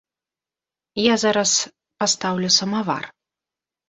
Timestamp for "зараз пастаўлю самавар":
1.23-3.03